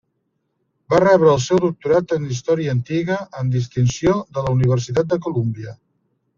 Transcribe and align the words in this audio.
Va 0.93 1.01
rebre 1.03 1.29
el 1.33 1.43
seu 1.47 1.61
doctorat 1.65 2.15
en 2.17 2.25
Història 2.37 2.75
Antiga, 2.77 3.19
amb 3.43 3.55
distinció, 3.59 4.17
de 4.39 4.49
la 4.49 4.57
Universitat 4.59 5.13
de 5.15 5.23
Colúmbia. 5.29 5.81